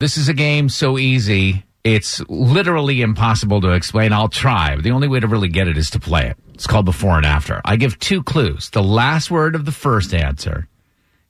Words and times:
This 0.00 0.16
is 0.16 0.28
a 0.28 0.34
game 0.34 0.68
so 0.68 0.96
easy, 0.96 1.64
it's 1.82 2.20
literally 2.28 3.00
impossible 3.00 3.60
to 3.62 3.70
explain. 3.70 4.12
I'll 4.12 4.28
try. 4.28 4.76
But 4.76 4.84
the 4.84 4.92
only 4.92 5.08
way 5.08 5.18
to 5.18 5.26
really 5.26 5.48
get 5.48 5.66
it 5.66 5.76
is 5.76 5.90
to 5.90 6.00
play 6.00 6.28
it. 6.28 6.36
It's 6.54 6.66
called 6.66 6.84
before 6.84 7.16
and 7.16 7.26
after. 7.26 7.60
I 7.64 7.76
give 7.76 7.98
two 7.98 8.22
clues. 8.22 8.70
The 8.70 8.82
last 8.82 9.30
word 9.30 9.54
of 9.54 9.64
the 9.64 9.72
first 9.72 10.14
answer 10.14 10.68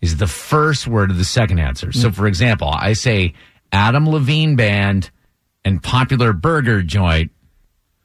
is 0.00 0.16
the 0.16 0.26
first 0.26 0.86
word 0.86 1.10
of 1.10 1.18
the 1.18 1.24
second 1.24 1.60
answer. 1.60 1.92
So, 1.92 2.10
mm. 2.10 2.14
for 2.14 2.26
example, 2.26 2.68
I 2.68 2.94
say 2.94 3.34
Adam 3.70 4.08
Levine 4.08 4.56
Band 4.56 5.10
and 5.64 5.82
popular 5.82 6.32
burger 6.32 6.82
joint. 6.82 7.30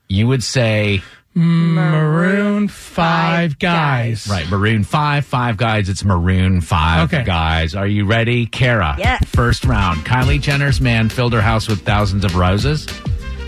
You 0.08 0.28
would 0.28 0.42
say, 0.42 1.02
Maroon 1.34 2.68
Five 2.68 3.58
guys. 3.58 4.26
right, 4.28 4.46
Maroon 4.50 4.84
5, 4.84 5.24
Five 5.24 5.56
Guys. 5.56 5.88
It's 5.88 6.04
Maroon 6.04 6.60
5 6.60 7.12
Okay. 7.12 7.24
Guys. 7.24 7.74
Are 7.74 7.86
you 7.86 8.04
ready? 8.04 8.44
Kara. 8.46 8.94
Yes. 8.98 9.24
First 9.30 9.64
round. 9.64 10.00
Kylie 10.04 10.40
Jenner's 10.40 10.80
man 10.80 11.08
filled 11.08 11.32
her 11.32 11.40
house 11.40 11.68
with 11.68 11.80
thousands 11.82 12.24
of 12.24 12.36
roses. 12.36 12.86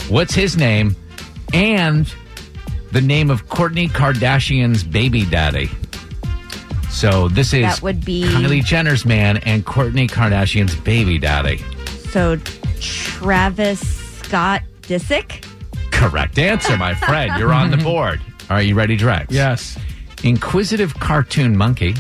What's 0.09 0.35
his 0.35 0.57
name? 0.57 0.97
And 1.53 2.13
the 2.93 3.01
name 3.03 3.31
of 3.31 3.47
Kourtney 3.49 3.89
Kardashian's 3.91 4.83
baby 4.83 5.25
daddy. 5.27 5.71
So 6.91 7.29
this 7.29 7.53
is 7.53 7.63
That 7.65 7.83
would 7.83 8.05
be- 8.05 8.25
Kylie 8.25 8.65
Jenner's 8.65 9.05
man 9.05 9.37
and 9.39 9.65
Kourtney 9.67 10.09
Kardashian's 10.09 10.75
baby 10.77 11.19
daddy. 11.19 11.63
So 12.11 12.37
Travis 12.81 13.81
Scott 14.23 14.63
Disick. 14.83 15.45
Correct 16.11 16.39
answer, 16.39 16.77
my 16.77 16.95
friend. 16.95 17.33
You're 17.39 17.53
on 17.53 17.71
the 17.71 17.77
board. 17.79 18.21
Are 18.51 18.61
you 18.63 18.75
ready, 18.75 18.97
Drex? 18.97 19.27
Yes. 19.31 19.79
Inquisitive 20.23 20.95
cartoon 21.01 21.57
monkey 21.57 21.95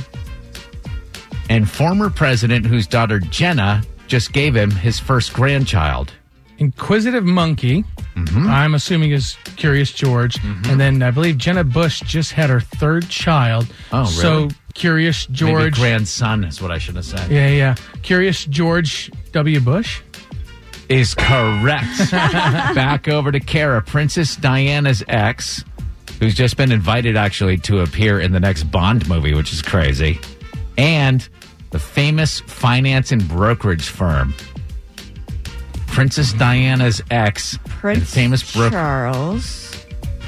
and 1.48 1.68
former 1.68 2.10
president 2.10 2.66
whose 2.66 2.86
daughter 2.86 3.18
Jenna 3.18 3.82
just 4.06 4.32
gave 4.32 4.54
him 4.54 4.70
his 4.70 4.98
first 4.98 5.32
grandchild. 5.32 6.12
Inquisitive 6.58 7.24
Monkey. 7.24 7.82
Mm-hmm. 8.14 8.46
I'm 8.46 8.74
assuming 8.74 9.10
is 9.10 9.36
Curious 9.56 9.92
George. 9.92 10.36
And 10.44 10.78
then 10.78 11.02
I 11.02 11.10
believe 11.10 11.36
Jenna 11.38 11.64
Bush 11.64 12.00
just 12.02 12.32
had 12.32 12.48
her 12.48 12.60
third 12.60 13.08
child. 13.08 13.66
Oh, 13.92 14.04
So 14.04 14.34
really? 14.42 14.54
Curious 14.74 15.28
Maybe 15.28 15.36
George. 15.38 15.74
grandson 15.74 16.44
is 16.44 16.60
what 16.62 16.70
I 16.70 16.78
should 16.78 16.96
have 16.96 17.04
said. 17.04 17.30
yeah, 17.30 17.48
yeah. 17.48 17.74
Curious 18.02 18.44
George 18.44 19.10
W. 19.32 19.60
Bush. 19.60 20.00
Is 20.88 21.14
correct. 21.14 22.10
Back 22.10 23.08
over 23.08 23.32
to 23.32 23.40
Kara, 23.40 23.80
Princess 23.82 24.36
Diana's 24.36 25.02
ex, 25.08 25.64
who's 26.20 26.34
just 26.34 26.56
been 26.56 26.72
invited 26.72 27.16
actually 27.16 27.56
to 27.58 27.80
appear 27.80 28.20
in 28.20 28.32
the 28.32 28.40
next 28.40 28.64
Bond 28.64 29.08
movie, 29.08 29.34
which 29.34 29.52
is 29.52 29.62
crazy, 29.62 30.20
and 30.76 31.26
the 31.70 31.78
famous 31.78 32.40
finance 32.40 33.12
and 33.12 33.26
brokerage 33.28 33.88
firm. 33.88 34.34
Princess 35.86 36.32
Diana's 36.32 37.00
ex, 37.10 37.54
and 37.54 37.64
Prince 37.66 38.14
famous 38.14 38.52
broker. 38.52 38.70
Charles 38.70 39.64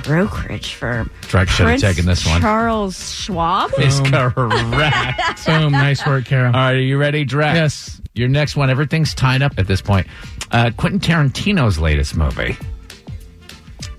brokerage 0.06 0.74
firm. 0.74 1.10
Drex 1.22 1.48
should 1.48 1.66
have 1.66 1.80
taken 1.80 2.06
this 2.06 2.24
one. 2.24 2.40
Charles 2.40 3.12
Schwab. 3.12 3.72
is 3.78 4.00
correct. 4.00 4.36
Boom. 5.46 5.72
nice 5.72 6.06
work, 6.06 6.24
Kara. 6.24 6.46
All 6.46 6.52
right, 6.52 6.76
are 6.76 6.80
you 6.80 6.96
ready, 6.96 7.26
Drex? 7.26 7.54
Yes. 7.54 8.00
Your 8.16 8.28
next 8.28 8.56
one, 8.56 8.70
everything's 8.70 9.14
tied 9.14 9.42
up 9.42 9.58
at 9.58 9.66
this 9.66 9.82
point. 9.82 10.06
Uh, 10.50 10.70
Quentin 10.76 11.00
Tarantino's 11.00 11.78
latest 11.78 12.16
movie 12.16 12.56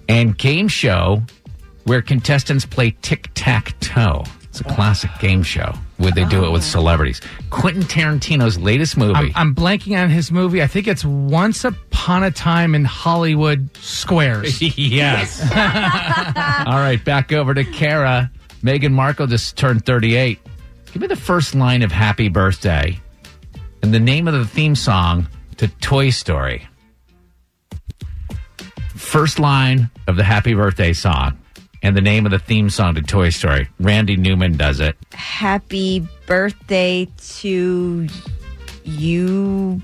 and 0.09 0.35
game 0.35 0.67
show 0.67 1.21
where 1.83 2.01
contestants 2.01 2.65
play 2.65 2.95
tic 3.03 3.29
tac 3.35 3.79
toe. 3.79 4.23
It's 4.45 4.59
a 4.59 4.63
classic 4.63 5.11
game 5.19 5.43
show 5.43 5.71
where 5.97 6.11
they 6.11 6.25
do 6.25 6.43
it 6.45 6.49
with 6.49 6.63
celebrities. 6.63 7.21
Quentin 7.51 7.83
Tarantino's 7.83 8.57
latest 8.57 8.97
movie. 8.97 9.13
I'm, 9.13 9.31
I'm 9.35 9.55
blanking 9.55 10.01
on 10.01 10.09
his 10.09 10.31
movie. 10.31 10.63
I 10.63 10.67
think 10.67 10.87
it's 10.87 11.05
Once 11.05 11.63
Upon 11.63 12.23
a 12.23 12.31
Time 12.31 12.73
in 12.73 12.85
Hollywood 12.85 13.69
Squares. 13.77 14.59
yes. 14.77 15.41
All 16.67 16.79
right, 16.79 16.99
back 17.05 17.31
over 17.31 17.53
to 17.53 17.63
Kara. 17.63 18.31
Meghan 18.63 18.93
Markle 18.93 19.27
just 19.27 19.58
turned 19.58 19.86
38. 19.86 20.39
Give 20.92 21.02
me 21.03 21.08
the 21.08 21.15
first 21.15 21.53
line 21.53 21.83
of 21.83 21.92
Happy 21.92 22.27
Birthday 22.27 22.99
and 23.87 23.93
the 23.93 23.99
name 24.02 24.27
of 24.27 24.33
the 24.33 24.45
theme 24.45 24.75
song 24.75 25.30
to 25.55 25.65
Toy 25.80 26.09
Story. 26.09 26.67
First 28.98 29.39
line 29.39 29.89
of 30.08 30.17
the 30.17 30.25
Happy 30.25 30.53
Birthday 30.53 30.92
song 30.92 31.37
and 31.81 31.95
the 31.95 32.02
name 32.02 32.25
of 32.25 32.33
the 32.33 32.39
theme 32.39 32.70
song 32.70 32.95
to 32.95 33.02
Toy 33.02 33.30
Story. 33.30 33.70
Randy 33.80 34.17
Newman 34.17 34.58
does 34.58 34.81
it. 34.81 34.98
Happy 35.14 36.05
birthday 36.25 37.08
to 37.39 38.08
you, 38.83 39.81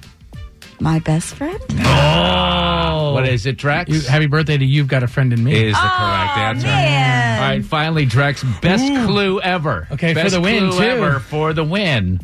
my 0.81 0.99
best 0.99 1.35
friend. 1.35 1.61
Oh. 1.79 3.13
What 3.13 3.25
is 3.29 3.45
it, 3.45 3.57
Drex? 3.57 3.87
You, 3.87 4.01
happy 4.01 4.25
birthday 4.25 4.57
to 4.57 4.65
You've 4.65 4.89
Got 4.89 5.03
a 5.03 5.07
Friend 5.07 5.31
in 5.31 5.41
Me. 5.45 5.53
is 5.53 5.75
the 5.75 5.79
correct 5.79 6.37
answer. 6.37 6.67
man. 6.67 7.39
All 7.41 7.49
right, 7.51 7.63
finally, 7.63 8.05
Drex, 8.05 8.43
best 8.61 8.85
clue 9.07 9.39
ever. 9.39 9.87
Okay, 9.91 10.13
for 10.13 10.29
the 10.29 10.41
win, 10.41 10.71
clue 10.71 10.79
too. 10.79 10.83
ever 10.83 11.19
for 11.21 11.53
the 11.53 11.63
win. 11.63 12.19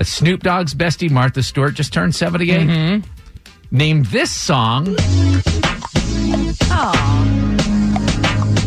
A 0.00 0.04
Snoop 0.04 0.42
Dogg's 0.42 0.74
bestie 0.74 1.10
Martha 1.10 1.42
Stewart 1.42 1.74
just 1.74 1.92
turned 1.92 2.14
78. 2.14 2.68
Mm-hmm. 2.68 3.10
Named 3.70 4.06
this 4.06 4.30
song 4.30 4.96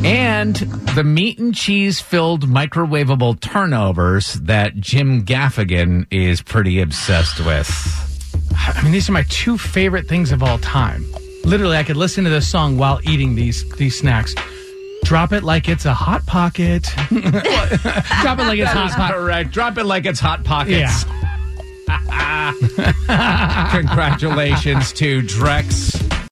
and 0.07 0.55
the 0.95 1.03
meat 1.03 1.37
and 1.37 1.53
cheese 1.53 1.99
filled 1.99 2.47
microwavable 2.47 3.39
turnovers 3.39 4.35
that 4.35 4.75
Jim 4.77 5.25
Gaffigan 5.25 6.07
is 6.09 6.41
pretty 6.41 6.79
obsessed 6.79 7.39
with. 7.45 7.69
I 8.55 8.81
mean, 8.83 8.91
these 8.91 9.09
are 9.09 9.13
my 9.13 9.23
two 9.29 9.57
favorite 9.57 10.07
things 10.07 10.31
of 10.31 10.43
all 10.43 10.59
time. 10.59 11.05
Literally, 11.43 11.77
I 11.77 11.83
could 11.83 11.97
listen 11.97 12.23
to 12.23 12.29
this 12.29 12.47
song 12.47 12.77
while 12.77 12.99
eating 13.03 13.35
these 13.35 13.69
these 13.75 13.99
snacks. 13.99 14.33
Drop 15.07 15.31
it 15.31 15.41
like 15.45 15.69
it's 15.69 15.85
a 15.85 15.93
hot 15.93 16.25
pocket. 16.25 16.83
Drop 17.07 17.13
it 17.13 18.43
like 18.43 18.59
it's 18.59 18.69
hot 18.69 18.91
pocket. 18.91 19.15
Correct. 19.15 19.51
Drop 19.51 19.77
it 19.77 19.85
like 19.85 20.05
it's 20.05 20.19
Hot 20.19 20.43
Pockets. 20.43 21.05
Yeah. 21.87 22.51
Congratulations 23.71 24.91
to 24.91 25.21
Drex 25.21 25.96